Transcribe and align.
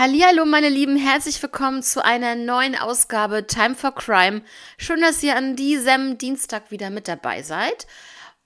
Hallihallo, 0.00 0.46
meine 0.46 0.70
Lieben, 0.70 0.96
herzlich 0.96 1.42
willkommen 1.42 1.82
zu 1.82 2.02
einer 2.02 2.34
neuen 2.34 2.74
Ausgabe 2.74 3.46
Time 3.46 3.74
for 3.74 3.94
Crime. 3.94 4.40
Schön, 4.78 5.02
dass 5.02 5.22
ihr 5.22 5.36
an 5.36 5.56
diesem 5.56 6.16
Dienstag 6.16 6.70
wieder 6.70 6.88
mit 6.88 7.06
dabei 7.06 7.42
seid. 7.42 7.86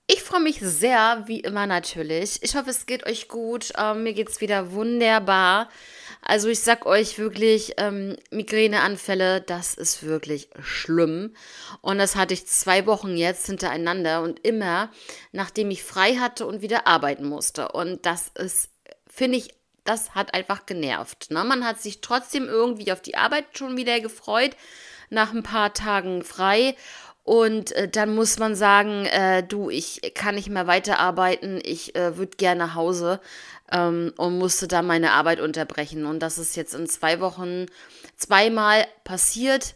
Ich 0.08 0.24
freue 0.24 0.40
mich 0.40 0.58
sehr, 0.58 1.22
wie 1.26 1.38
immer 1.38 1.68
natürlich. 1.68 2.42
Ich 2.42 2.56
hoffe, 2.56 2.70
es 2.70 2.86
geht 2.86 3.06
euch 3.06 3.28
gut. 3.28 3.72
Ähm, 3.78 4.02
mir 4.02 4.14
geht 4.14 4.30
es 4.30 4.40
wieder 4.40 4.72
wunderbar. 4.72 5.68
Also 6.22 6.48
ich 6.48 6.58
sag 6.58 6.86
euch 6.86 7.20
wirklich, 7.20 7.74
ähm, 7.76 8.16
Migräneanfälle, 8.32 9.40
das 9.40 9.74
ist 9.74 10.02
wirklich 10.02 10.48
schlimm. 10.60 11.36
Und 11.82 11.98
das 11.98 12.16
hatte 12.16 12.34
ich 12.34 12.48
zwei 12.48 12.84
Wochen 12.86 13.16
jetzt 13.16 13.46
hintereinander 13.46 14.22
und 14.22 14.44
immer, 14.44 14.90
nachdem 15.30 15.70
ich 15.70 15.84
frei 15.84 16.16
hatte 16.16 16.46
und 16.46 16.62
wieder 16.62 16.88
arbeiten 16.88 17.26
musste. 17.26 17.68
Und 17.68 18.06
das 18.06 18.32
ist, 18.34 18.70
finde 19.06 19.38
ich, 19.38 19.50
das 19.84 20.14
hat 20.14 20.34
einfach 20.34 20.66
genervt. 20.66 21.30
Ne? 21.30 21.44
Man 21.44 21.64
hat 21.64 21.80
sich 21.80 22.00
trotzdem 22.00 22.46
irgendwie 22.48 22.92
auf 22.92 23.02
die 23.02 23.16
Arbeit 23.16 23.44
schon 23.56 23.76
wieder 23.76 24.00
gefreut, 24.00 24.56
nach 25.10 25.32
ein 25.32 25.42
paar 25.42 25.74
Tagen 25.74 26.22
frei. 26.22 26.74
Und 27.22 27.72
äh, 27.72 27.88
dann 27.88 28.14
muss 28.14 28.38
man 28.38 28.54
sagen, 28.54 29.06
äh, 29.06 29.42
du, 29.42 29.70
ich 29.70 30.12
kann 30.14 30.34
nicht 30.34 30.50
mehr 30.50 30.66
weiterarbeiten, 30.66 31.58
ich 31.62 31.94
äh, 31.96 32.18
würde 32.18 32.36
gerne 32.36 32.66
nach 32.66 32.74
Hause 32.74 33.20
ähm, 33.72 34.12
und 34.18 34.38
musste 34.38 34.68
da 34.68 34.82
meine 34.82 35.12
Arbeit 35.12 35.40
unterbrechen. 35.40 36.04
Und 36.04 36.20
das 36.20 36.38
ist 36.38 36.54
jetzt 36.54 36.74
in 36.74 36.86
zwei 36.86 37.20
Wochen 37.20 37.66
zweimal 38.16 38.86
passiert, 39.04 39.74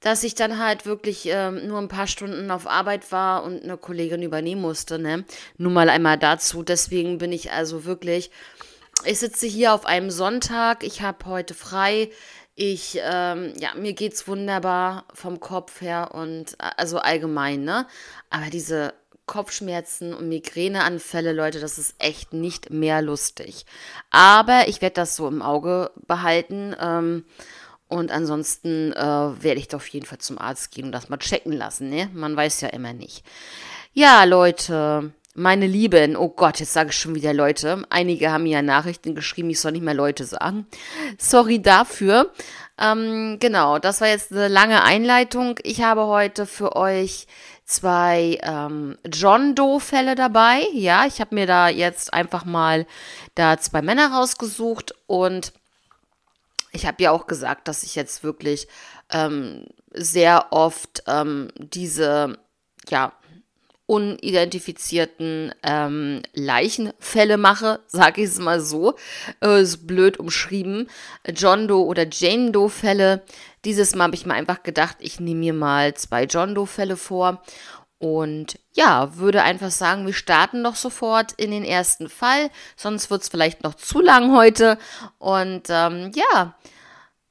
dass 0.00 0.24
ich 0.24 0.34
dann 0.34 0.58
halt 0.58 0.86
wirklich 0.86 1.26
ähm, 1.26 1.66
nur 1.66 1.78
ein 1.78 1.88
paar 1.88 2.06
Stunden 2.06 2.50
auf 2.50 2.66
Arbeit 2.66 3.12
war 3.12 3.44
und 3.44 3.62
eine 3.62 3.76
Kollegin 3.76 4.22
übernehmen 4.22 4.62
musste. 4.62 4.98
Ne? 4.98 5.24
Nur 5.58 5.72
mal 5.72 5.90
einmal 5.90 6.18
dazu. 6.18 6.62
Deswegen 6.62 7.18
bin 7.18 7.32
ich 7.32 7.52
also 7.52 7.84
wirklich 7.84 8.30
ich 9.04 9.18
sitze 9.18 9.46
hier 9.46 9.74
auf 9.74 9.86
einem 9.86 10.10
Sonntag, 10.10 10.82
ich 10.82 11.02
habe 11.02 11.26
heute 11.26 11.54
frei. 11.54 12.10
Ich, 12.54 12.98
ähm, 13.02 13.52
ja, 13.58 13.74
mir 13.74 13.92
geht's 13.92 14.26
wunderbar 14.26 15.04
vom 15.12 15.40
Kopf 15.40 15.82
her 15.82 16.12
und 16.14 16.54
äh, 16.54 16.70
also 16.78 16.98
allgemein, 16.98 17.64
ne? 17.64 17.86
Aber 18.30 18.46
diese 18.48 18.94
Kopfschmerzen 19.26 20.14
und 20.14 20.28
Migräneanfälle, 20.28 21.32
Leute, 21.32 21.60
das 21.60 21.78
ist 21.78 21.96
echt 21.98 22.32
nicht 22.32 22.70
mehr 22.70 23.02
lustig. 23.02 23.66
Aber 24.10 24.68
ich 24.68 24.80
werde 24.80 24.94
das 24.94 25.16
so 25.16 25.28
im 25.28 25.42
Auge 25.42 25.90
behalten. 26.06 26.74
Ähm, 26.80 27.26
und 27.88 28.10
ansonsten 28.10 28.92
äh, 28.92 28.96
werde 29.02 29.60
ich 29.60 29.68
doch 29.68 29.78
auf 29.78 29.88
jeden 29.88 30.06
Fall 30.06 30.18
zum 30.18 30.38
Arzt 30.38 30.72
gehen 30.72 30.86
und 30.86 30.92
das 30.92 31.08
mal 31.08 31.18
checken 31.18 31.52
lassen, 31.52 31.90
ne? 31.90 32.08
Man 32.14 32.36
weiß 32.36 32.62
ja 32.62 32.68
immer 32.68 32.92
nicht. 32.92 33.24
Ja, 33.92 34.24
Leute, 34.24 35.12
meine 35.36 35.66
Lieben, 35.66 36.16
oh 36.16 36.28
Gott, 36.28 36.60
jetzt 36.60 36.72
sage 36.72 36.90
ich 36.90 36.96
schon 36.96 37.14
wieder 37.14 37.34
Leute. 37.34 37.84
Einige 37.90 38.32
haben 38.32 38.44
mir 38.44 38.52
ja 38.54 38.62
Nachrichten 38.62 39.14
geschrieben, 39.14 39.50
ich 39.50 39.60
soll 39.60 39.72
nicht 39.72 39.84
mehr 39.84 39.94
Leute 39.94 40.24
sagen. 40.24 40.66
Sorry 41.18 41.60
dafür. 41.60 42.32
Ähm, 42.78 43.36
genau, 43.38 43.78
das 43.78 44.00
war 44.00 44.08
jetzt 44.08 44.32
eine 44.32 44.48
lange 44.48 44.82
Einleitung. 44.82 45.58
Ich 45.62 45.82
habe 45.82 46.06
heute 46.06 46.46
für 46.46 46.74
euch 46.76 47.26
zwei 47.64 48.38
ähm, 48.42 48.96
John 49.12 49.54
Doe-Fälle 49.54 50.14
dabei. 50.14 50.66
Ja, 50.72 51.04
ich 51.06 51.20
habe 51.20 51.34
mir 51.34 51.46
da 51.46 51.68
jetzt 51.68 52.14
einfach 52.14 52.44
mal 52.44 52.86
da 53.34 53.58
zwei 53.58 53.82
Männer 53.82 54.12
rausgesucht 54.12 54.94
und 55.06 55.52
ich 56.72 56.86
habe 56.86 57.02
ja 57.02 57.10
auch 57.10 57.26
gesagt, 57.26 57.68
dass 57.68 57.82
ich 57.82 57.94
jetzt 57.94 58.24
wirklich 58.24 58.68
ähm, 59.10 59.66
sehr 59.92 60.46
oft 60.50 61.02
ähm, 61.06 61.48
diese 61.58 62.38
ja, 62.88 63.12
unidentifizierten 63.86 65.54
ähm, 65.62 66.22
Leichenfälle 66.34 67.36
mache, 67.36 67.80
sage 67.86 68.22
ich 68.22 68.30
es 68.30 68.38
mal 68.38 68.60
so, 68.60 68.94
äh, 69.42 69.62
ist 69.62 69.86
blöd 69.86 70.18
umschrieben, 70.18 70.88
John 71.34 71.68
Doe 71.68 71.84
oder 71.84 72.06
Jane 72.10 72.50
Doe 72.50 72.68
Fälle. 72.68 73.22
Dieses 73.64 73.94
Mal 73.94 74.04
habe 74.04 74.16
ich 74.16 74.26
mir 74.26 74.34
einfach 74.34 74.62
gedacht, 74.62 74.96
ich 75.00 75.20
nehme 75.20 75.40
mir 75.40 75.54
mal 75.54 75.94
zwei 75.94 76.24
John 76.24 76.54
Doe 76.54 76.66
Fälle 76.66 76.96
vor. 76.96 77.42
Und 77.98 78.58
ja, 78.74 79.16
würde 79.16 79.42
einfach 79.42 79.70
sagen, 79.70 80.04
wir 80.04 80.12
starten 80.12 80.62
doch 80.62 80.76
sofort 80.76 81.32
in 81.32 81.50
den 81.50 81.64
ersten 81.64 82.10
Fall, 82.10 82.50
sonst 82.76 83.10
wird 83.10 83.22
es 83.22 83.28
vielleicht 83.30 83.62
noch 83.62 83.74
zu 83.74 84.02
lang 84.02 84.36
heute. 84.36 84.76
Und 85.18 85.68
ähm, 85.70 86.10
ja, 86.14 86.54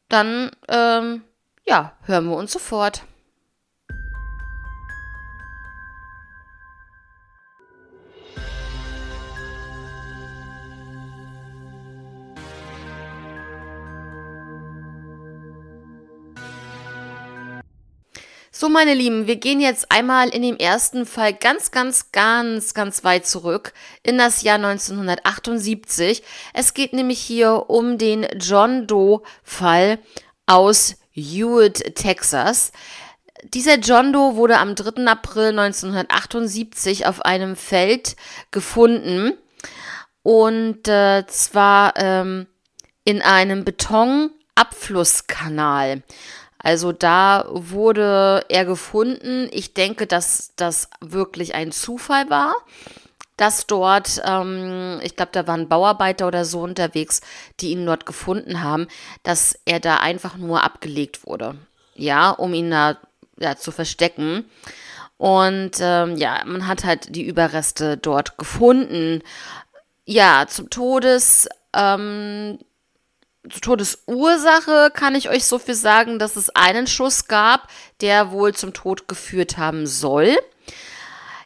dann 0.10 0.50
ähm, 0.68 1.24
ja, 1.66 1.94
hören 2.04 2.26
wir 2.30 2.36
uns 2.36 2.52
sofort. 2.52 3.04
So, 18.58 18.70
meine 18.70 18.94
Lieben, 18.94 19.28
wir 19.28 19.36
gehen 19.36 19.60
jetzt 19.60 19.92
einmal 19.92 20.30
in 20.30 20.42
dem 20.42 20.56
ersten 20.56 21.06
Fall 21.06 21.34
ganz, 21.34 21.72
ganz, 21.72 22.14
ganz, 22.14 22.74
ganz 22.74 23.04
weit 23.04 23.28
zurück 23.28 23.74
in 24.02 24.18
das 24.18 24.44
Jahr 24.44 24.56
1978. 24.56 26.24
Es 26.54 26.74
geht 26.74 26.94
nämlich 26.94 27.20
hier 27.20 27.70
um 27.70 27.98
den 27.98 28.26
John 28.40 28.88
Doe-Fall 28.88 30.00
aus 30.46 30.96
Hewitt, 31.12 31.96
Texas. 31.96 32.72
Dieser 33.44 33.78
John 33.78 34.14
Doe 34.14 34.38
wurde 34.38 34.58
am 34.58 34.76
3. 34.76 35.06
April 35.06 35.50
1978 35.50 37.08
auf 37.08 37.24
einem 37.24 37.58
Feld 37.58 38.16
gefunden 38.52 39.34
und 40.24 40.88
äh, 40.88 41.28
zwar 41.28 41.92
ähm, 41.98 42.48
in 43.04 43.22
einem 43.22 43.66
Betonabflusskanal. 43.66 46.04
Also 46.66 46.92
da 46.92 47.46
wurde 47.48 48.44
er 48.50 48.66
gefunden. 48.66 49.48
Ich 49.52 49.76
denke, 49.76 50.08
dass 50.08 50.54
das 50.56 50.90
wirklich 51.00 51.54
ein 51.54 51.72
Zufall 51.72 52.28
war, 52.32 52.56
dass 53.38 53.68
dort, 53.68 54.20
ähm, 54.26 55.00
ich 55.04 55.16
glaube, 55.16 55.30
da 55.32 55.46
waren 55.46 55.70
Bauarbeiter 55.70 56.26
oder 56.26 56.44
so 56.44 56.62
unterwegs, 56.62 57.22
die 57.60 57.70
ihn 57.70 57.86
dort 57.86 58.08
gefunden 58.08 58.64
haben, 58.64 58.88
dass 59.22 59.60
er 59.66 59.80
da 59.80 59.98
einfach 59.98 60.38
nur 60.38 60.64
abgelegt 60.64 61.28
wurde. 61.28 61.54
Ja, 61.94 62.32
um 62.32 62.56
ihn 62.56 62.72
da 62.72 62.98
ja, 63.38 63.56
zu 63.56 63.72
verstecken. 63.72 64.50
Und 65.18 65.74
ähm, 65.80 66.18
ja, 66.18 66.42
man 66.46 66.66
hat 66.66 66.84
halt 66.84 67.16
die 67.16 67.28
Überreste 67.28 67.96
dort 67.96 68.40
gefunden. 68.40 69.22
Ja, 70.06 70.48
zum 70.48 70.72
Todes. 70.72 71.48
Ähm, 71.74 72.58
Todesursache 73.50 74.92
kann 74.94 75.16
ich 75.16 75.30
euch 75.30 75.46
so 75.46 75.60
viel 75.60 75.76
sagen, 75.76 76.20
dass 76.20 76.36
es 76.36 76.50
einen 76.50 76.88
Schuss 76.88 77.28
gab, 77.28 77.68
der 78.02 78.32
wohl 78.32 78.54
zum 78.54 78.74
Tod 78.74 79.08
geführt 79.08 79.58
haben 79.58 79.88
soll. 79.88 80.38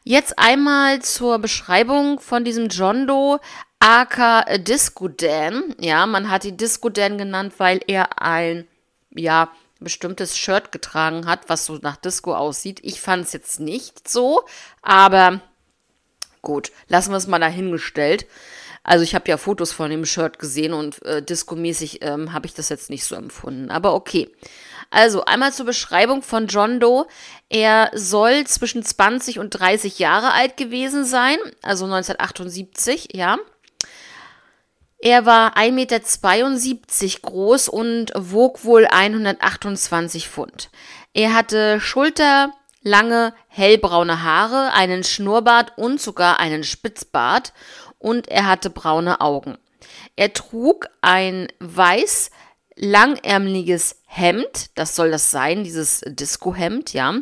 Jetzt 0.04 0.40
einmal 0.40 1.02
zur 1.02 1.40
Beschreibung 1.40 2.20
von 2.20 2.44
diesem 2.44 2.70
John 2.70 3.06
Doe, 3.06 3.40
aka 3.80 4.58
Disco 4.58 5.08
Dan. 5.08 5.76
Ja, 5.80 6.06
man 6.06 6.30
hat 6.30 6.46
ihn 6.46 6.58
Disco 6.58 6.90
Dan 6.90 7.18
genannt, 7.18 7.54
weil 7.58 7.82
er 7.88 8.22
ein, 8.22 8.68
ja, 9.12 9.52
bestimmtes 9.80 10.38
Shirt 10.38 10.72
getragen 10.72 11.26
hat, 11.26 11.48
was 11.48 11.66
so 11.66 11.78
nach 11.82 11.96
Disco 11.96 12.36
aussieht. 12.36 12.80
Ich 12.84 13.00
fand 13.00 13.26
es 13.26 13.34
jetzt 13.34 13.60
nicht 13.60 14.08
so, 14.10 14.44
aber 14.82 15.42
gut, 16.42 16.72
lassen 16.88 17.12
wir 17.12 17.18
es 17.18 17.28
mal 17.28 17.40
dahingestellt. 17.40 18.26
Also 18.90 19.04
ich 19.04 19.14
habe 19.14 19.30
ja 19.30 19.38
Fotos 19.38 19.72
von 19.72 19.92
dem 19.92 20.04
Shirt 20.04 20.40
gesehen 20.40 20.74
und 20.74 21.06
äh, 21.06 21.22
discomäßig 21.22 22.00
ähm, 22.02 22.34
habe 22.34 22.48
ich 22.48 22.56
das 22.56 22.70
jetzt 22.70 22.90
nicht 22.90 23.06
so 23.06 23.14
empfunden. 23.14 23.70
Aber 23.70 23.94
okay. 23.94 24.32
Also 24.90 25.24
einmal 25.26 25.54
zur 25.54 25.68
Beschreibung 25.68 26.24
von 26.24 26.48
John 26.48 26.80
Doe. 26.80 27.06
Er 27.50 27.92
soll 27.94 28.48
zwischen 28.48 28.82
20 28.82 29.38
und 29.38 29.52
30 29.52 30.00
Jahre 30.00 30.34
alt 30.34 30.58
gewesen 30.58 31.06
sein, 31.06 31.38
also 31.62 31.86
1978, 31.86 33.10
ja. 33.14 33.38
Er 34.98 35.28
war 35.28 35.56
1,72 35.56 35.72
Meter 35.72 37.20
groß 37.22 37.70
und 37.70 38.12
wog 38.16 38.66
wohl 38.66 38.88
128 38.88 40.28
Pfund. 40.28 40.72
Er 41.14 41.36
hatte 41.36 41.80
schulterlange, 41.80 43.36
hellbraune 43.50 44.24
Haare, 44.24 44.74
einen 44.74 45.04
Schnurrbart 45.04 45.78
und 45.78 46.02
sogar 46.02 46.40
einen 46.40 46.64
Spitzbart 46.64 47.54
und 48.00 48.28
er 48.28 48.48
hatte 48.48 48.70
braune 48.70 49.22
Augen. 49.22 49.58
Er 50.16 50.34
trug 50.34 50.88
ein 51.02 51.48
weiß 51.60 52.32
langärmeliges 52.76 54.02
Hemd, 54.08 54.72
das 54.76 54.96
soll 54.96 55.12
das 55.12 55.32
sein, 55.32 55.64
dieses 55.64 56.02
Disco-Hemd, 56.06 56.94
ja, 56.94 57.14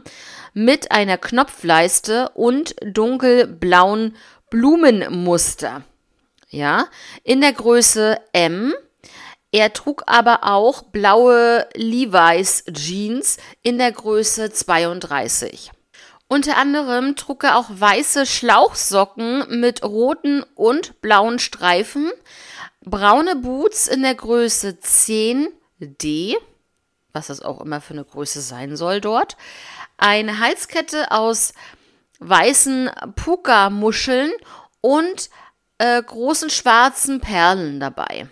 mit 0.54 0.92
einer 0.92 1.18
Knopfleiste 1.18 2.30
und 2.30 2.76
dunkelblauen 2.86 4.16
Blumenmuster, 4.50 5.84
ja, 6.50 6.88
in 7.24 7.42
der 7.42 7.54
Größe 7.54 8.20
M. 8.34 8.74
Er 9.52 9.74
trug 9.74 10.04
aber 10.06 10.44
auch 10.44 10.84
blaue 10.84 11.68
Levi's 11.74 12.64
Jeans 12.72 13.38
in 13.64 13.78
der 13.78 13.92
Größe 13.92 14.52
32. 14.52 15.72
Unter 16.30 16.58
anderem 16.58 17.16
trug 17.16 17.46
er 17.46 17.58
auch 17.58 17.70
weiße 17.70 18.26
Schlauchsocken 18.26 19.60
mit 19.60 19.84
roten 19.84 20.44
und 20.56 21.02
blauen 21.02 21.40
Streifen. 21.40 22.12
braune 22.84 23.36
Boots 23.36 23.88
in 23.88 24.02
der 24.02 24.16
Größe 24.16 24.78
10D, 24.82 26.36
was 27.12 27.28
das 27.28 27.42
auch 27.42 27.62
immer 27.62 27.82
für 27.82 27.94
eine 27.94 28.06
Größe 28.06 28.42
sein 28.42 28.78
soll 28.78 29.02
dort, 29.02 29.36
eine 29.98 30.40
Halskette 30.40 31.12
aus 31.12 31.54
weißen 32.20 32.90
Puka-Muscheln 33.16 34.32
und 34.82 35.30
äh, 35.78 36.02
großen 36.02 36.50
schwarzen 36.50 37.20
Perlen 37.20 37.80
dabei. 37.80 38.28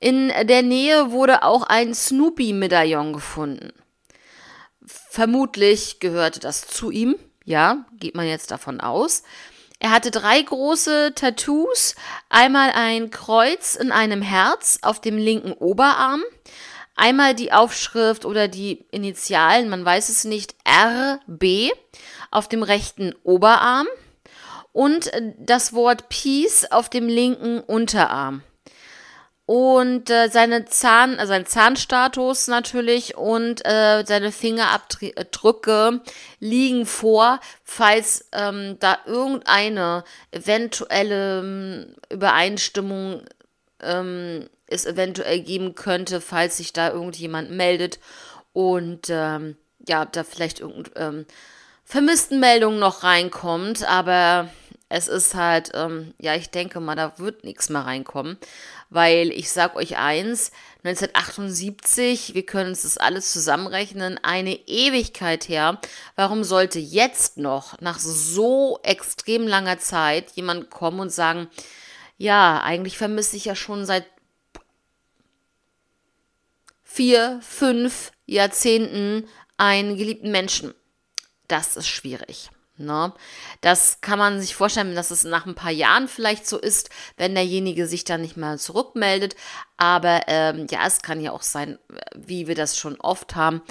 In 0.00 0.28
der 0.44 0.62
Nähe 0.62 1.10
wurde 1.10 1.42
auch 1.42 1.62
ein 1.64 1.94
Snoopy-Medaillon 1.94 3.12
gefunden. 3.12 3.72
Vermutlich 4.88 6.00
gehörte 6.00 6.40
das 6.40 6.66
zu 6.66 6.90
ihm, 6.90 7.16
ja, 7.44 7.84
geht 7.92 8.14
man 8.14 8.26
jetzt 8.26 8.50
davon 8.50 8.80
aus. 8.80 9.22
Er 9.80 9.90
hatte 9.90 10.10
drei 10.10 10.40
große 10.40 11.12
Tattoos, 11.14 11.94
einmal 12.28 12.72
ein 12.72 13.10
Kreuz 13.10 13.76
in 13.76 13.92
einem 13.92 14.22
Herz 14.22 14.78
auf 14.82 15.00
dem 15.00 15.18
linken 15.18 15.52
Oberarm, 15.52 16.22
einmal 16.96 17.34
die 17.34 17.52
Aufschrift 17.52 18.24
oder 18.24 18.48
die 18.48 18.86
Initialen, 18.90 19.68
man 19.68 19.84
weiß 19.84 20.08
es 20.08 20.24
nicht, 20.24 20.54
RB 20.66 21.70
auf 22.30 22.48
dem 22.48 22.62
rechten 22.62 23.14
Oberarm 23.22 23.86
und 24.72 25.10
das 25.38 25.72
Wort 25.74 26.08
Peace 26.08 26.66
auf 26.70 26.88
dem 26.88 27.06
linken 27.06 27.60
Unterarm 27.60 28.42
und 29.48 30.10
äh, 30.10 30.28
seine 30.28 30.66
Zahn, 30.66 31.18
also 31.18 31.30
sein 31.30 31.46
Zahnstatus 31.46 32.48
natürlich 32.48 33.16
und 33.16 33.64
äh, 33.64 34.04
seine 34.06 34.30
Fingerabdrücke 34.30 36.02
liegen 36.38 36.84
vor, 36.84 37.40
falls 37.64 38.28
ähm, 38.32 38.76
da 38.78 38.98
irgendeine 39.06 40.04
eventuelle 40.32 41.38
ähm, 41.38 41.94
Übereinstimmung 42.10 43.22
ähm, 43.80 44.50
es 44.66 44.84
eventuell 44.84 45.40
geben 45.40 45.74
könnte, 45.74 46.20
falls 46.20 46.58
sich 46.58 46.74
da 46.74 46.90
irgendjemand 46.90 47.50
meldet 47.50 48.00
und 48.52 49.08
ähm, 49.08 49.56
ja, 49.88 50.04
da 50.04 50.24
vielleicht 50.24 50.60
irgendeine 50.60 51.06
ähm, 51.20 51.26
Vermisstenmeldung 51.86 52.78
noch 52.78 53.02
reinkommt, 53.02 53.88
aber 53.88 54.50
es 54.90 55.08
ist 55.08 55.34
halt, 55.34 55.70
ähm, 55.74 56.14
ja, 56.18 56.34
ich 56.34 56.50
denke 56.50 56.80
mal, 56.80 56.96
da 56.96 57.18
wird 57.18 57.44
nichts 57.44 57.68
mehr 57.68 57.82
reinkommen, 57.82 58.38
weil 58.90 59.30
ich 59.30 59.50
sag 59.50 59.76
euch 59.76 59.96
eins, 59.96 60.50
1978, 60.84 62.34
wir 62.34 62.46
können 62.46 62.70
uns 62.70 62.82
das 62.82 62.98
alles 62.98 63.32
zusammenrechnen, 63.32 64.18
eine 64.22 64.54
Ewigkeit 64.54 65.48
her. 65.48 65.80
Warum 66.14 66.44
sollte 66.44 66.78
jetzt 66.78 67.36
noch, 67.36 67.80
nach 67.80 67.98
so 67.98 68.78
extrem 68.82 69.46
langer 69.46 69.78
Zeit, 69.78 70.32
jemand 70.32 70.70
kommen 70.70 71.00
und 71.00 71.12
sagen, 71.12 71.48
ja, 72.16 72.62
eigentlich 72.62 72.96
vermisse 72.96 73.36
ich 73.36 73.44
ja 73.44 73.54
schon 73.54 73.84
seit 73.86 74.06
vier, 76.82 77.40
fünf 77.42 78.12
Jahrzehnten 78.26 79.28
einen 79.56 79.96
geliebten 79.96 80.30
Menschen. 80.30 80.74
Das 81.46 81.76
ist 81.76 81.88
schwierig. 81.88 82.50
Ne? 82.78 83.12
Das 83.60 84.00
kann 84.00 84.18
man 84.18 84.40
sich 84.40 84.54
vorstellen, 84.54 84.94
dass 84.94 85.10
es 85.10 85.24
nach 85.24 85.46
ein 85.46 85.54
paar 85.54 85.70
Jahren 85.70 86.08
vielleicht 86.08 86.46
so 86.46 86.58
ist, 86.58 86.90
wenn 87.16 87.34
derjenige 87.34 87.86
sich 87.86 88.04
dann 88.04 88.22
nicht 88.22 88.36
mehr 88.36 88.56
zurückmeldet. 88.58 89.36
Aber 89.76 90.22
ähm, 90.28 90.66
ja, 90.70 90.86
es 90.86 91.02
kann 91.02 91.20
ja 91.20 91.32
auch 91.32 91.42
sein, 91.42 91.78
wie 92.14 92.46
wir 92.46 92.54
das 92.54 92.76
schon 92.76 93.00
oft 93.00 93.36
haben 93.36 93.62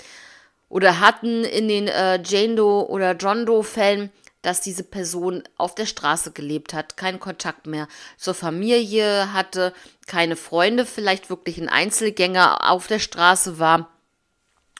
oder 0.70 1.00
hatten 1.00 1.44
in 1.44 1.68
den 1.68 1.88
äh, 1.88 2.22
Jane 2.24 2.56
Doe 2.56 2.90
oder 2.90 3.16
John 3.16 3.46
Doe 3.46 3.64
Fällen, 3.64 4.12
dass 4.42 4.62
diese 4.62 4.84
Person 4.84 5.44
auf 5.58 5.76
der 5.76 5.86
Straße 5.86 6.32
gelebt 6.32 6.74
hat, 6.74 6.98
keinen 6.98 7.20
Kontakt 7.20 7.68
mehr 7.68 7.88
zur 8.18 8.34
Familie 8.34 9.34
hatte, 9.34 9.74
keine 10.06 10.36
Freunde, 10.36 10.86
vielleicht 10.86 11.30
wirklich 11.30 11.58
ein 11.58 11.70
Einzelgänger 11.70 12.70
auf 12.70 12.88
der 12.88 13.00
Straße 13.00 13.60
war. 13.60 13.90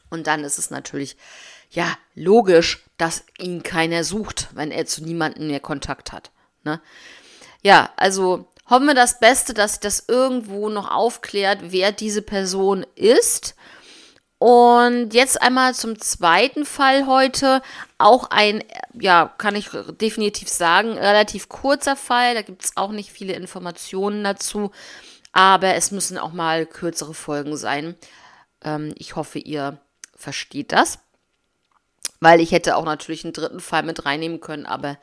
Und 0.10 0.28
dann 0.28 0.44
ist 0.44 0.58
es 0.58 0.70
natürlich 0.70 1.18
ja, 1.70 1.98
logisch, 2.16 2.84
dass 2.98 3.26
ihn 3.38 3.64
keiner 3.64 4.04
sucht, 4.04 4.50
wenn 4.54 4.72
er 4.72 4.86
zu 4.86 5.04
niemandem 5.04 5.48
mehr 5.48 5.60
Kontakt 5.60 6.12
hat. 6.12 6.32
Ne? 6.64 6.82
Ja, 7.62 7.92
also 7.98 8.48
hoffen 8.70 8.88
wir 8.88 8.96
das 8.96 9.20
Beste, 9.20 9.54
dass 9.54 9.80
das 9.80 10.06
irgendwo 10.08 10.70
noch 10.70 10.90
aufklärt, 10.90 11.60
wer 11.72 11.92
diese 11.92 12.22
Person 12.22 12.86
ist. 12.96 13.56
Und 14.40 15.16
jetzt 15.16 15.42
einmal 15.42 15.74
zum 15.74 16.00
zweiten 16.00 16.64
Fall 16.64 17.08
heute. 17.08 17.64
Auch 17.98 18.30
ein, 18.30 18.64
ja, 18.94 19.34
kann 19.38 19.56
ich 19.56 19.70
definitiv 20.00 20.48
sagen, 20.48 20.94
relativ 20.94 21.50
kurzer 21.50 21.96
Fall. 21.96 22.36
Da 22.36 22.44
gibt 22.44 22.64
es 22.64 22.78
auch 22.78 22.92
nicht 22.92 23.12
viele 23.12 23.34
Informationen 23.34 24.24
dazu. 24.24 24.72
Aber 25.32 25.74
es 25.74 25.92
müssen 25.92 26.20
auch 26.20 26.34
mal 26.34 26.68
kürzere 26.68 27.16
Folgen 27.16 27.58
sein. 27.58 27.96
Ähm, 28.64 28.94
ich 28.98 29.16
hoffe, 29.16 29.40
ihr 29.40 29.80
versteht 30.16 30.72
das 30.72 31.00
weil 32.20 32.42
ich 32.42 32.52
hätte 32.52 32.76
auch 32.76 32.86
natürlich 32.86 33.24
einen 33.24 33.34
dritten 33.34 33.60
Fall 33.60 33.84
mit 33.84 34.06
reinnehmen 34.06 34.40
können, 34.40 34.66
aber 34.66 34.98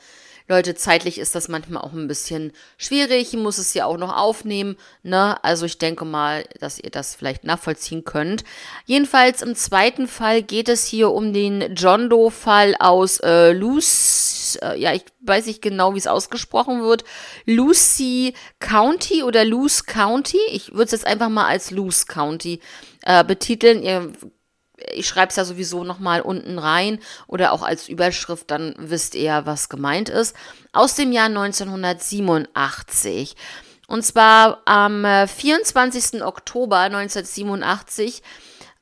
Leute, 0.46 0.74
zeitlich 0.74 1.18
ist 1.18 1.34
das 1.34 1.48
manchmal 1.48 1.82
auch 1.82 1.94
ein 1.94 2.06
bisschen 2.06 2.52
schwierig. 2.76 3.32
Ich 3.32 3.40
muss 3.40 3.56
es 3.56 3.72
ja 3.72 3.86
auch 3.86 3.96
noch 3.96 4.14
aufnehmen, 4.14 4.76
ne? 5.02 5.42
Also 5.42 5.64
ich 5.64 5.78
denke 5.78 6.04
mal, 6.04 6.44
dass 6.60 6.78
ihr 6.78 6.90
das 6.90 7.14
vielleicht 7.14 7.44
nachvollziehen 7.44 8.04
könnt. 8.04 8.44
Jedenfalls 8.84 9.40
im 9.40 9.54
zweiten 9.54 10.06
Fall 10.06 10.42
geht 10.42 10.68
es 10.68 10.84
hier 10.84 11.12
um 11.12 11.32
den 11.32 11.74
John 11.74 12.10
Doe-Fall 12.10 12.76
aus 12.78 13.20
äh, 13.20 13.52
Lucy, 13.52 14.58
äh, 14.60 14.78
ja, 14.78 14.92
ich 14.92 15.04
weiß 15.22 15.46
nicht 15.46 15.62
genau, 15.62 15.94
wie 15.94 15.98
es 15.98 16.06
ausgesprochen 16.06 16.82
wird. 16.82 17.04
Lucy 17.46 18.34
County 18.60 19.22
oder 19.22 19.46
Luce 19.46 19.86
County. 19.86 20.40
Ich 20.50 20.72
würde 20.72 20.84
es 20.84 20.90
jetzt 20.90 21.06
einfach 21.06 21.30
mal 21.30 21.46
als 21.46 21.70
Luce 21.70 22.06
County 22.06 22.60
äh, 23.00 23.24
betiteln. 23.24 23.82
Ihr 23.82 24.12
ich 24.92 25.06
schreibe 25.06 25.30
es 25.30 25.36
ja 25.36 25.44
sowieso 25.44 25.84
nochmal 25.84 26.20
unten 26.20 26.58
rein 26.58 26.98
oder 27.26 27.52
auch 27.52 27.62
als 27.62 27.88
Überschrift, 27.88 28.50
dann 28.50 28.74
wisst 28.78 29.14
ihr, 29.14 29.42
was 29.44 29.68
gemeint 29.68 30.08
ist. 30.08 30.34
Aus 30.72 30.94
dem 30.94 31.12
Jahr 31.12 31.26
1987. 31.26 33.36
Und 33.86 34.02
zwar 34.02 34.62
am 34.64 35.04
24. 35.04 36.14
Äh, 36.14 36.22
Oktober 36.22 36.78
1987 36.78 38.22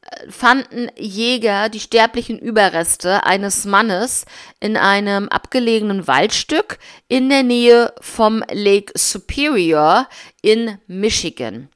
äh, 0.03 0.31
fanden 0.31 0.91
Jäger 0.97 1.69
die 1.69 1.81
sterblichen 1.81 2.39
Überreste 2.39 3.25
eines 3.25 3.65
Mannes 3.65 4.25
in 4.61 4.77
einem 4.77 5.29
abgelegenen 5.29 6.07
Waldstück 6.07 6.79
in 7.09 7.29
der 7.29 7.43
Nähe 7.43 7.93
vom 8.01 8.45
Lake 8.51 8.93
Superior 8.97 10.09
in 10.41 10.79
Michigan. 10.87 11.72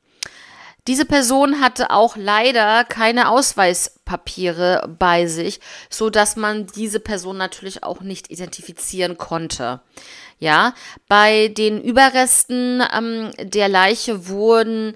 Diese 0.86 1.04
Person 1.04 1.60
hatte 1.60 1.90
auch 1.90 2.16
leider 2.16 2.84
keine 2.84 3.28
Ausweispapiere 3.28 4.94
bei 4.98 5.26
sich, 5.26 5.60
so 5.90 6.10
dass 6.10 6.36
man 6.36 6.66
diese 6.68 7.00
Person 7.00 7.36
natürlich 7.36 7.82
auch 7.82 8.00
nicht 8.00 8.30
identifizieren 8.30 9.18
konnte. 9.18 9.80
Ja, 10.38 10.74
bei 11.08 11.48
den 11.48 11.80
Überresten 11.82 12.82
ähm, 12.94 13.30
der 13.38 13.68
Leiche 13.68 14.28
wurden 14.28 14.94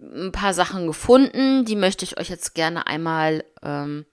ein 0.00 0.32
paar 0.32 0.54
Sachen 0.54 0.86
gefunden, 0.86 1.64
die 1.64 1.76
möchte 1.76 2.04
ich 2.04 2.18
euch 2.18 2.28
jetzt 2.28 2.54
gerne 2.54 2.86
einmal 2.86 3.44
ähm, 3.62 4.06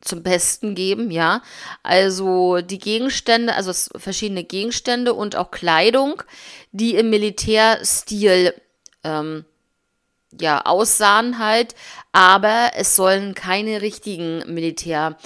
zum 0.00 0.22
Besten 0.22 0.74
geben, 0.74 1.10
ja. 1.10 1.42
Also 1.82 2.60
die 2.60 2.78
Gegenstände, 2.78 3.54
also 3.54 3.72
verschiedene 3.98 4.44
Gegenstände 4.44 5.14
und 5.14 5.36
auch 5.36 5.50
Kleidung, 5.50 6.22
die 6.72 6.94
im 6.94 7.10
Militärstil 7.10 8.54
ähm, 9.02 9.44
ja, 10.40 10.62
aussahen 10.62 11.38
halt, 11.38 11.74
aber 12.12 12.70
es 12.74 12.96
sollen 12.96 13.34
keine 13.34 13.82
richtigen 13.82 14.42
Militärsachen 14.52 15.16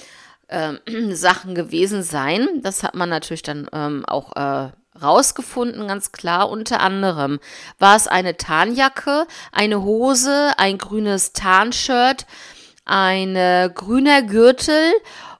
ähm, 0.49 0.79
gewesen 1.55 2.03
sein. 2.03 2.47
Das 2.61 2.83
hat 2.83 2.95
man 2.95 3.09
natürlich 3.09 3.43
dann 3.43 3.67
ähm, 3.73 4.05
auch 4.05 4.35
äh, 4.35 4.71
rausgefunden, 5.01 5.87
ganz 5.87 6.11
klar. 6.11 6.49
Unter 6.49 6.81
anderem 6.81 7.39
war 7.77 7.95
es 7.95 8.07
eine 8.07 8.37
Tarnjacke, 8.37 9.27
eine 9.51 9.83
Hose, 9.83 10.53
ein 10.57 10.77
grünes 10.77 11.33
Tarnshirt, 11.33 12.25
ein 12.85 13.35
äh, 13.35 13.69
grüner 13.73 14.23
Gürtel 14.23 14.93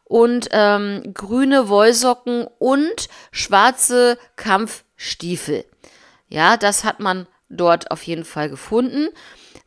und 0.03 0.49
ähm, 0.51 1.13
grüne 1.13 1.69
Wollsocken 1.69 2.47
und 2.57 3.09
schwarze 3.31 4.17
Kampfstiefel. 4.35 5.65
Ja, 6.29 6.57
das 6.57 6.83
hat 6.83 6.99
man 6.99 7.27
dort 7.49 7.91
auf 7.91 8.03
jeden 8.03 8.25
Fall 8.25 8.49
gefunden 8.49 9.09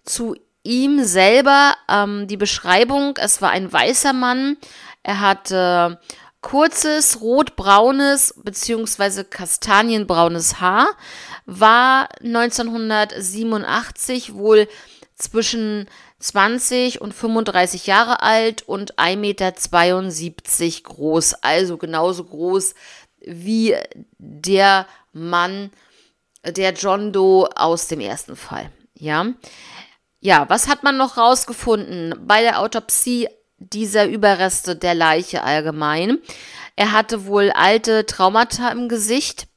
zu 0.04 0.36
ihm 0.62 1.02
selber 1.04 1.74
ähm, 1.88 2.28
die 2.28 2.36
Beschreibung, 2.36 3.16
es 3.16 3.40
war 3.42 3.50
ein 3.50 3.72
weißer 3.72 4.12
Mann, 4.12 4.56
er 5.02 5.18
hatte 5.20 5.98
kurzes, 6.40 7.20
rotbraunes 7.20 8.34
bzw. 8.42 9.24
kastanienbraunes 9.24 10.60
Haar, 10.60 10.86
war 11.46 12.08
1987 12.20 14.34
wohl 14.34 14.68
zwischen 15.16 15.88
20 16.18 17.00
und 17.00 17.14
35 17.14 17.86
Jahre 17.86 18.20
alt 18.22 18.62
und 18.62 18.98
1,72 18.98 19.16
Meter 19.16 19.52
groß, 20.82 21.34
also 21.42 21.78
genauso 21.78 22.24
groß 22.24 22.74
wie 23.24 23.76
der 24.18 24.88
Mann, 25.12 25.70
der 26.44 26.72
John 26.72 27.12
Doe 27.12 27.48
aus 27.56 27.86
dem 27.88 28.00
ersten 28.00 28.36
Fall. 28.36 28.70
Ja. 28.94 29.26
Ja, 30.24 30.48
was 30.48 30.68
hat 30.68 30.84
man 30.84 30.96
noch 30.96 31.16
rausgefunden 31.16 32.14
bei 32.20 32.42
der 32.42 32.60
Autopsie 32.60 33.28
dieser 33.58 34.06
Überreste 34.06 34.76
der 34.76 34.94
Leiche 34.94 35.42
allgemein? 35.42 36.18
Er 36.76 36.92
hatte 36.92 37.26
wohl 37.26 37.50
alte 37.50 38.06
Traumata 38.06 38.68
im 38.68 38.88
Gesicht. 38.88 39.48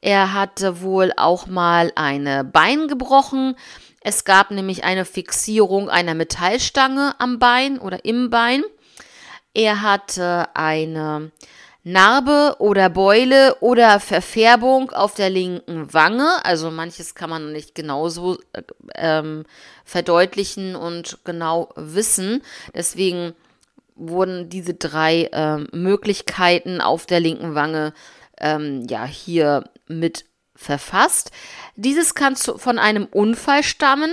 Er 0.00 0.32
hatte 0.32 0.82
wohl 0.82 1.12
auch 1.16 1.46
mal 1.46 1.92
eine 1.94 2.42
Bein 2.42 2.88
gebrochen. 2.88 3.54
Es 4.00 4.24
gab 4.24 4.50
nämlich 4.50 4.82
eine 4.82 5.04
Fixierung 5.04 5.88
einer 5.88 6.14
Metallstange 6.14 7.14
am 7.20 7.38
Bein 7.38 7.78
oder 7.78 8.04
im 8.04 8.28
Bein. 8.28 8.64
Er 9.54 9.82
hatte 9.82 10.48
eine 10.54 11.30
Narbe 11.90 12.56
oder 12.58 12.90
Beule 12.90 13.56
oder 13.60 13.98
Verfärbung 13.98 14.90
auf 14.90 15.14
der 15.14 15.30
linken 15.30 15.92
Wange. 15.94 16.44
Also 16.44 16.70
manches 16.70 17.14
kann 17.14 17.30
man 17.30 17.52
nicht 17.52 17.74
genauso 17.74 18.38
ähm, 18.94 19.44
verdeutlichen 19.84 20.76
und 20.76 21.20
genau 21.24 21.70
wissen. 21.76 22.42
Deswegen 22.74 23.32
wurden 23.94 24.50
diese 24.50 24.74
drei 24.74 25.30
ähm, 25.32 25.68
Möglichkeiten 25.72 26.82
auf 26.82 27.06
der 27.06 27.20
linken 27.20 27.54
Wange 27.54 27.94
ähm, 28.38 28.86
ja 28.86 29.06
hier 29.06 29.64
mit 29.86 30.26
verfasst. 30.54 31.30
Dieses 31.74 32.14
kann 32.14 32.36
zu, 32.36 32.58
von 32.58 32.78
einem 32.78 33.06
Unfall 33.06 33.62
stammen. 33.62 34.12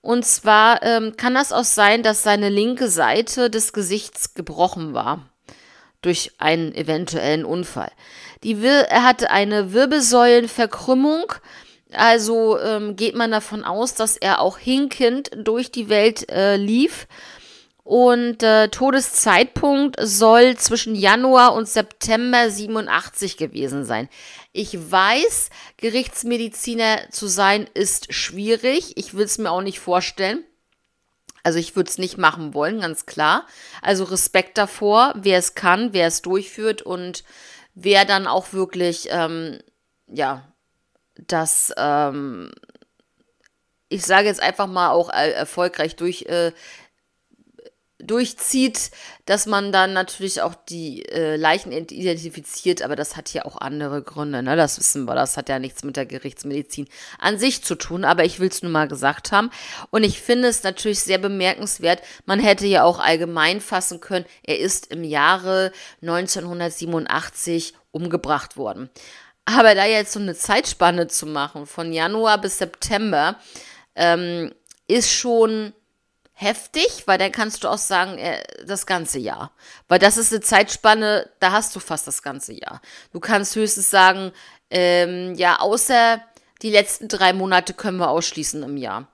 Und 0.00 0.24
zwar 0.24 0.82
ähm, 0.82 1.16
kann 1.16 1.34
das 1.34 1.52
auch 1.52 1.64
sein, 1.64 2.02
dass 2.02 2.24
seine 2.24 2.48
linke 2.48 2.88
Seite 2.88 3.50
des 3.50 3.72
Gesichts 3.72 4.34
gebrochen 4.34 4.94
war 4.94 5.27
durch 6.02 6.32
einen 6.38 6.74
eventuellen 6.74 7.44
Unfall. 7.44 7.90
Er 8.44 9.02
hatte 9.02 9.30
eine 9.30 9.72
Wirbelsäulenverkrümmung, 9.72 11.32
also 11.92 12.58
ähm, 12.60 12.96
geht 12.96 13.14
man 13.14 13.30
davon 13.30 13.64
aus, 13.64 13.94
dass 13.94 14.16
er 14.16 14.40
auch 14.40 14.58
hinkend 14.58 15.30
durch 15.36 15.70
die 15.70 15.88
Welt 15.88 16.30
äh, 16.30 16.56
lief 16.56 17.06
und 17.88 18.42
äh, 18.42 18.68
Todeszeitpunkt 18.68 19.96
soll 19.98 20.58
zwischen 20.58 20.94
Januar 20.94 21.54
und 21.54 21.66
September 21.66 22.50
87 22.50 23.38
gewesen 23.38 23.86
sein. 23.86 24.10
Ich 24.52 24.90
weiß, 24.90 25.48
Gerichtsmediziner 25.78 27.10
zu 27.10 27.28
sein 27.28 27.66
ist 27.72 28.12
schwierig. 28.12 28.98
Ich 28.98 29.14
will 29.14 29.24
es 29.24 29.38
mir 29.38 29.50
auch 29.50 29.62
nicht 29.62 29.80
vorstellen. 29.80 30.44
Also 31.48 31.60
ich 31.60 31.76
würde 31.76 31.88
es 31.88 31.96
nicht 31.96 32.18
machen 32.18 32.52
wollen, 32.52 32.80
ganz 32.80 33.06
klar. 33.06 33.46
Also 33.80 34.04
Respekt 34.04 34.58
davor, 34.58 35.14
wer 35.16 35.38
es 35.38 35.54
kann, 35.54 35.94
wer 35.94 36.06
es 36.06 36.20
durchführt 36.20 36.82
und 36.82 37.24
wer 37.72 38.04
dann 38.04 38.26
auch 38.26 38.52
wirklich, 38.52 39.08
ähm, 39.10 39.58
ja, 40.06 40.46
das, 41.16 41.72
ähm, 41.78 42.50
ich 43.88 44.04
sage 44.04 44.26
jetzt 44.26 44.42
einfach 44.42 44.66
mal 44.66 44.90
auch 44.90 45.08
äh, 45.08 45.30
erfolgreich 45.30 45.96
durch 45.96 46.26
äh, 46.26 46.52
durchzieht, 48.00 48.90
dass 49.26 49.46
man 49.46 49.72
dann 49.72 49.92
natürlich 49.92 50.40
auch 50.40 50.54
die 50.54 51.04
äh, 51.08 51.36
Leichen 51.36 51.72
identifiziert, 51.72 52.82
aber 52.82 52.94
das 52.94 53.16
hat 53.16 53.32
ja 53.32 53.44
auch 53.44 53.60
andere 53.60 54.02
Gründe, 54.02 54.42
ne? 54.42 54.56
Das 54.56 54.78
wissen 54.78 55.04
wir, 55.04 55.14
das 55.14 55.36
hat 55.36 55.48
ja 55.48 55.58
nichts 55.58 55.82
mit 55.82 55.96
der 55.96 56.06
Gerichtsmedizin 56.06 56.88
an 57.18 57.38
sich 57.38 57.64
zu 57.64 57.74
tun, 57.74 58.04
aber 58.04 58.24
ich 58.24 58.38
will 58.38 58.48
es 58.48 58.62
nur 58.62 58.70
mal 58.70 58.86
gesagt 58.86 59.32
haben. 59.32 59.50
Und 59.90 60.04
ich 60.04 60.20
finde 60.20 60.48
es 60.48 60.62
natürlich 60.62 61.00
sehr 61.00 61.18
bemerkenswert, 61.18 62.02
man 62.24 62.38
hätte 62.38 62.66
ja 62.66 62.84
auch 62.84 63.00
allgemein 63.00 63.60
fassen 63.60 64.00
können, 64.00 64.26
er 64.44 64.58
ist 64.58 64.92
im 64.92 65.02
Jahre 65.02 65.72
1987 66.00 67.74
umgebracht 67.90 68.56
worden. 68.56 68.90
Aber 69.44 69.74
da 69.74 69.86
jetzt 69.86 70.12
so 70.12 70.20
eine 70.20 70.34
Zeitspanne 70.34 71.08
zu 71.08 71.26
machen, 71.26 71.66
von 71.66 71.92
Januar 71.92 72.38
bis 72.40 72.58
September, 72.58 73.36
ähm, 73.96 74.52
ist 74.86 75.10
schon 75.10 75.72
heftig, 76.40 77.02
weil 77.06 77.18
dann 77.18 77.32
kannst 77.32 77.64
du 77.64 77.68
auch 77.68 77.78
sagen, 77.78 78.16
äh, 78.16 78.40
das 78.64 78.86
ganze 78.86 79.18
Jahr. 79.18 79.50
Weil 79.88 79.98
das 79.98 80.16
ist 80.16 80.32
eine 80.32 80.40
Zeitspanne, 80.40 81.28
da 81.40 81.50
hast 81.50 81.74
du 81.74 81.80
fast 81.80 82.06
das 82.06 82.22
ganze 82.22 82.52
Jahr. 82.52 82.80
Du 83.12 83.18
kannst 83.18 83.56
höchstens 83.56 83.90
sagen, 83.90 84.30
ähm, 84.70 85.34
ja, 85.34 85.58
außer 85.58 86.20
die 86.62 86.70
letzten 86.70 87.08
drei 87.08 87.32
Monate 87.32 87.74
können 87.74 87.98
wir 87.98 88.10
ausschließen 88.10 88.62
im 88.62 88.76
Jahr. 88.76 89.08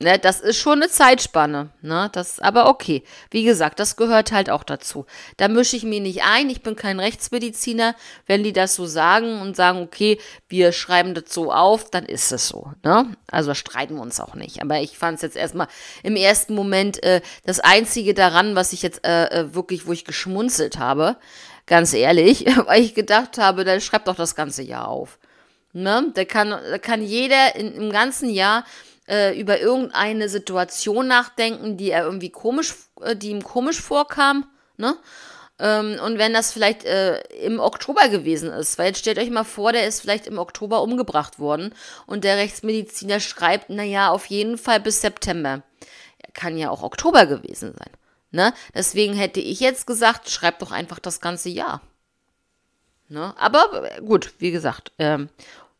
Ne, 0.00 0.16
das 0.16 0.38
ist 0.38 0.58
schon 0.58 0.80
eine 0.80 0.88
Zeitspanne. 0.88 1.70
Ne? 1.82 2.08
Das, 2.12 2.38
aber 2.38 2.68
okay. 2.68 3.02
Wie 3.32 3.42
gesagt, 3.42 3.80
das 3.80 3.96
gehört 3.96 4.30
halt 4.30 4.48
auch 4.48 4.62
dazu. 4.62 5.06
Da 5.38 5.48
mische 5.48 5.76
ich 5.76 5.82
mich 5.82 6.00
nicht 6.00 6.22
ein. 6.22 6.48
Ich 6.50 6.62
bin 6.62 6.76
kein 6.76 7.00
Rechtsmediziner. 7.00 7.96
Wenn 8.24 8.44
die 8.44 8.52
das 8.52 8.76
so 8.76 8.86
sagen 8.86 9.40
und 9.40 9.56
sagen, 9.56 9.82
okay, 9.82 10.20
wir 10.48 10.70
schreiben 10.70 11.14
das 11.14 11.34
so 11.34 11.52
auf, 11.52 11.90
dann 11.90 12.06
ist 12.06 12.30
es 12.30 12.46
so. 12.46 12.70
Ne? 12.84 13.16
Also 13.28 13.54
streiten 13.54 13.96
wir 13.96 14.02
uns 14.02 14.20
auch 14.20 14.36
nicht. 14.36 14.62
Aber 14.62 14.80
ich 14.80 14.96
fand 14.96 15.16
es 15.16 15.22
jetzt 15.22 15.36
erstmal 15.36 15.66
im 16.04 16.14
ersten 16.14 16.54
Moment 16.54 17.02
äh, 17.02 17.20
das 17.44 17.58
Einzige 17.58 18.14
daran, 18.14 18.54
was 18.54 18.72
ich 18.72 18.82
jetzt 18.82 19.04
äh, 19.04 19.24
äh 19.24 19.54
wirklich, 19.54 19.88
wo 19.88 19.92
ich 19.92 20.04
geschmunzelt 20.04 20.78
habe, 20.78 21.16
ganz 21.66 21.92
ehrlich, 21.92 22.46
weil 22.66 22.82
ich 22.82 22.94
gedacht 22.94 23.36
habe, 23.36 23.64
dann 23.64 23.80
schreibt 23.80 24.06
doch 24.06 24.14
das 24.14 24.36
ganze 24.36 24.62
Jahr 24.62 24.86
auf. 24.86 25.18
Ne? 25.72 26.12
Da 26.14 26.24
kann, 26.24 26.50
da 26.50 26.78
kann 26.78 27.02
jeder 27.02 27.56
in, 27.56 27.72
im 27.74 27.90
ganzen 27.90 28.30
Jahr 28.30 28.64
äh, 29.08 29.38
über 29.38 29.60
irgendeine 29.60 30.28
Situation 30.28 31.08
nachdenken, 31.08 31.76
die 31.76 31.90
er 31.90 32.04
irgendwie 32.04 32.30
komisch, 32.30 32.74
äh, 33.00 33.16
die 33.16 33.30
ihm 33.30 33.42
komisch 33.42 33.80
vorkam, 33.80 34.46
ne? 34.76 34.96
Ähm, 35.60 35.98
und 36.04 36.18
wenn 36.18 36.32
das 36.32 36.52
vielleicht 36.52 36.84
äh, 36.84 37.18
im 37.44 37.58
Oktober 37.58 38.08
gewesen 38.08 38.50
ist, 38.50 38.78
weil 38.78 38.88
jetzt 38.88 39.00
stellt 39.00 39.18
euch 39.18 39.30
mal 39.30 39.44
vor, 39.44 39.72
der 39.72 39.86
ist 39.88 40.00
vielleicht 40.00 40.26
im 40.26 40.38
Oktober 40.38 40.82
umgebracht 40.82 41.38
worden 41.40 41.74
und 42.06 42.22
der 42.22 42.36
Rechtsmediziner 42.36 43.18
schreibt, 43.18 43.68
naja, 43.68 44.10
auf 44.10 44.26
jeden 44.26 44.56
Fall 44.56 44.78
bis 44.80 45.00
September. 45.00 45.62
Kann 46.32 46.56
ja 46.56 46.70
auch 46.70 46.84
Oktober 46.84 47.26
gewesen 47.26 47.74
sein. 47.76 47.90
Ne? 48.30 48.52
Deswegen 48.74 49.14
hätte 49.14 49.40
ich 49.40 49.58
jetzt 49.58 49.86
gesagt, 49.86 50.30
schreibt 50.30 50.62
doch 50.62 50.70
einfach 50.70 50.98
das 51.00 51.20
ganze 51.20 51.48
Jahr. 51.48 51.80
Ne? 53.08 53.34
Aber 53.38 53.90
äh, 53.90 54.00
gut, 54.02 54.34
wie 54.38 54.52
gesagt, 54.52 54.92
ähm, 54.98 55.28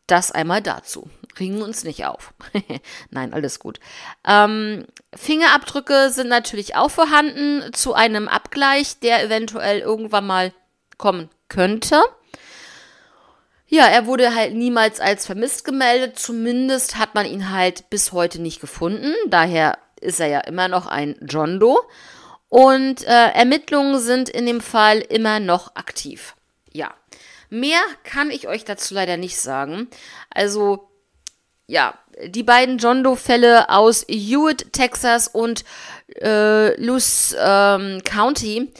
das 0.07 0.33
einmal 0.33 0.63
dazu. 0.63 1.09
Ringen 1.39 1.63
uns 1.63 1.85
nicht 1.85 2.05
auf. 2.07 2.35
Nein, 3.11 3.33
alles 3.33 3.59
gut. 3.59 3.81
Ähm, 4.27 4.87
Fingerabdrücke 5.15 6.11
sind 6.11 6.29
natürlich 6.29 6.77
auch 6.77 6.91
vorhanden 6.91 7.73
zu 7.73 7.95
einem 7.95 8.29
Abgleich, 8.29 8.99
der 9.01 9.25
eventuell 9.25 9.81
irgendwann 9.81 10.27
mal 10.27 10.53
kommen 10.97 11.31
könnte. 11.49 12.03
Ja, 13.67 13.87
er 13.87 14.07
wurde 14.07 14.35
halt 14.35 14.55
niemals 14.55 14.99
als 14.99 15.27
vermisst 15.27 15.65
gemeldet. 15.65 16.19
Zumindest 16.19 16.97
hat 16.97 17.15
man 17.15 17.27
ihn 17.27 17.51
halt 17.51 17.91
bis 17.91 18.13
heute 18.13 18.41
nicht 18.41 18.61
gefunden. 18.61 19.15
Daher 19.29 19.79
ist 20.01 20.21
er 20.21 20.29
ja 20.29 20.41
immer 20.41 20.69
noch 20.69 20.87
ein 20.87 21.17
John 21.21 21.61
Doe. 21.61 21.79
Und 22.49 23.05
äh, 23.05 23.31
Ermittlungen 23.33 24.01
sind 24.01 24.31
in 24.31 24.47
dem 24.47 24.63
Fall 24.63 25.01
immer 25.01 25.39
noch 25.39 25.77
aktiv. 25.77 26.35
Ja. 26.73 26.95
Mehr 27.51 27.81
kann 28.05 28.31
ich 28.31 28.49
euch 28.49 28.65
dazu 28.65 28.95
leider 28.95 29.17
nicht 29.17 29.39
sagen. 29.39 29.89
Also, 30.31 30.88
ja, 31.69 31.95
die 32.27 32.43
beiden 32.43 32.79
John 32.79 33.05
Doe-Fälle 33.05 33.69
aus 33.69 34.05
Hewitt, 34.09 34.73
Texas 34.73 35.29
und 35.29 35.65
äh, 36.21 36.75
Luce 36.81 37.37
ähm, 37.39 38.03
County. 38.05 38.73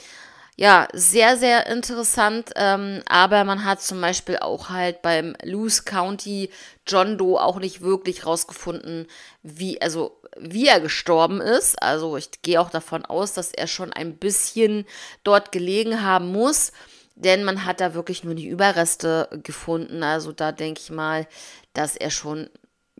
Ja, 0.57 0.89
sehr, 0.91 1.37
sehr 1.37 1.67
interessant. 1.67 2.49
Ähm, 2.55 3.01
aber 3.07 3.45
man 3.45 3.63
hat 3.63 3.81
zum 3.81 4.01
Beispiel 4.01 4.39
auch 4.39 4.69
halt 4.69 5.01
beim 5.01 5.35
Luce 5.43 5.85
County 5.85 6.49
John 6.85 7.17
Doe 7.17 7.39
auch 7.39 7.59
nicht 7.59 7.81
wirklich 7.81 8.25
rausgefunden, 8.25 9.07
wie, 9.43 9.81
also 9.81 10.19
wie 10.37 10.67
er 10.67 10.81
gestorben 10.81 11.39
ist. 11.39 11.81
Also 11.81 12.17
ich 12.17 12.41
gehe 12.41 12.59
auch 12.59 12.71
davon 12.71 13.05
aus, 13.05 13.33
dass 13.33 13.53
er 13.53 13.67
schon 13.67 13.93
ein 13.93 14.17
bisschen 14.17 14.85
dort 15.23 15.51
gelegen 15.51 16.01
haben 16.01 16.31
muss 16.31 16.71
denn 17.19 17.43
man 17.43 17.65
hat 17.65 17.81
da 17.81 17.93
wirklich 17.93 18.23
nur 18.23 18.33
die 18.33 18.47
Überreste 18.47 19.27
gefunden. 19.43 20.03
Also 20.03 20.31
da 20.31 20.53
denke 20.53 20.79
ich 20.81 20.89
mal, 20.89 21.27
dass 21.73 21.97
er 21.97 22.11
schon, 22.11 22.49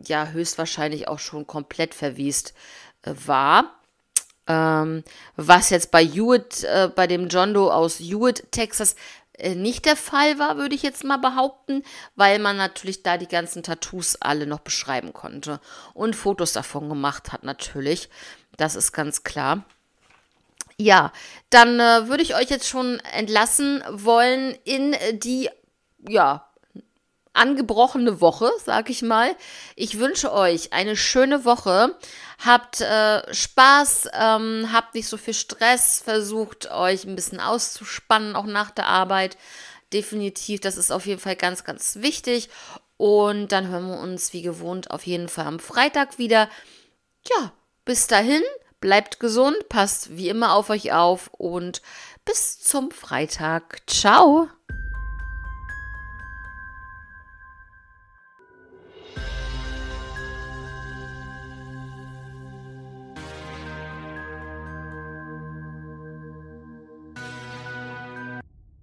ja, 0.06 0.26
höchstwahrscheinlich 0.28 1.08
auch 1.08 1.18
schon 1.18 1.46
komplett 1.46 1.94
verwiest 1.94 2.54
äh, 3.02 3.14
war. 3.26 3.74
Ähm, 4.46 5.04
was 5.36 5.70
jetzt 5.70 5.90
bei 5.90 6.04
Hewitt, 6.04 6.64
äh, 6.64 6.90
bei 6.94 7.06
dem 7.06 7.28
John 7.28 7.54
Doe 7.54 7.72
aus 7.72 8.00
Hewitt, 8.00 8.50
Texas, 8.50 8.96
äh, 9.40 9.54
nicht 9.54 9.84
der 9.86 9.96
Fall 9.96 10.38
war, 10.38 10.56
würde 10.56 10.74
ich 10.74 10.82
jetzt 10.82 11.04
mal 11.04 11.18
behaupten, 11.18 11.82
weil 12.16 12.38
man 12.38 12.56
natürlich 12.56 13.02
da 13.02 13.16
die 13.16 13.28
ganzen 13.28 13.62
Tattoos 13.62 14.16
alle 14.20 14.46
noch 14.46 14.60
beschreiben 14.60 15.12
konnte 15.12 15.60
und 15.94 16.16
Fotos 16.16 16.52
davon 16.52 16.88
gemacht 16.88 17.32
hat 17.32 17.44
natürlich. 17.44 18.08
Das 18.56 18.74
ist 18.74 18.92
ganz 18.92 19.22
klar. 19.22 19.64
Ja, 20.76 21.12
dann 21.50 21.78
äh, 21.78 22.08
würde 22.08 22.22
ich 22.22 22.34
euch 22.34 22.48
jetzt 22.48 22.68
schon 22.68 23.00
entlassen 23.12 23.82
wollen 23.90 24.56
in 24.64 24.96
die, 25.12 25.50
ja, 26.08 26.49
angebrochene 27.32 28.20
Woche, 28.20 28.50
sag 28.64 28.90
ich 28.90 29.02
mal. 29.02 29.36
Ich 29.76 29.98
wünsche 29.98 30.32
euch 30.32 30.72
eine 30.72 30.96
schöne 30.96 31.44
Woche. 31.44 31.96
Habt 32.44 32.80
äh, 32.80 33.32
Spaß, 33.32 34.08
ähm, 34.12 34.70
habt 34.72 34.94
nicht 34.94 35.08
so 35.08 35.16
viel 35.16 35.34
Stress, 35.34 36.02
versucht 36.02 36.70
euch 36.70 37.04
ein 37.04 37.16
bisschen 37.16 37.40
auszuspannen, 37.40 38.36
auch 38.36 38.46
nach 38.46 38.70
der 38.70 38.86
Arbeit. 38.86 39.36
Definitiv, 39.92 40.60
das 40.60 40.76
ist 40.76 40.92
auf 40.92 41.06
jeden 41.06 41.20
Fall 41.20 41.36
ganz, 41.36 41.64
ganz 41.64 41.96
wichtig. 41.96 42.48
Und 42.96 43.52
dann 43.52 43.68
hören 43.68 43.88
wir 43.88 43.98
uns 43.98 44.32
wie 44.32 44.42
gewohnt 44.42 44.90
auf 44.90 45.06
jeden 45.06 45.28
Fall 45.28 45.46
am 45.46 45.58
Freitag 45.58 46.18
wieder. 46.18 46.48
Ja, 47.28 47.52
bis 47.84 48.06
dahin, 48.06 48.42
bleibt 48.80 49.20
gesund, 49.20 49.56
passt 49.68 50.16
wie 50.16 50.28
immer 50.28 50.54
auf 50.54 50.70
euch 50.70 50.92
auf 50.92 51.28
und 51.32 51.82
bis 52.24 52.60
zum 52.60 52.90
Freitag. 52.90 53.82
Ciao. 53.86 54.48